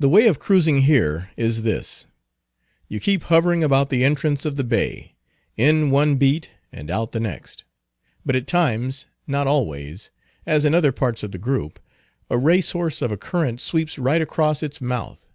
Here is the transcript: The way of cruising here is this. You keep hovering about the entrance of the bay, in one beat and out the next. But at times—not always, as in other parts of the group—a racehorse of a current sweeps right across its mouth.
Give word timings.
The 0.00 0.08
way 0.08 0.26
of 0.26 0.40
cruising 0.40 0.82
here 0.82 1.30
is 1.36 1.62
this. 1.62 2.06
You 2.88 2.98
keep 2.98 3.22
hovering 3.22 3.62
about 3.62 3.88
the 3.88 4.02
entrance 4.02 4.44
of 4.44 4.56
the 4.56 4.64
bay, 4.64 5.14
in 5.56 5.92
one 5.92 6.16
beat 6.16 6.50
and 6.72 6.90
out 6.90 7.12
the 7.12 7.20
next. 7.20 7.62
But 8.26 8.34
at 8.34 8.48
times—not 8.48 9.46
always, 9.46 10.10
as 10.44 10.64
in 10.64 10.74
other 10.74 10.90
parts 10.90 11.22
of 11.22 11.30
the 11.30 11.38
group—a 11.38 12.36
racehorse 12.36 13.00
of 13.00 13.12
a 13.12 13.16
current 13.16 13.60
sweeps 13.60 13.96
right 13.96 14.20
across 14.20 14.60
its 14.60 14.80
mouth. 14.80 15.28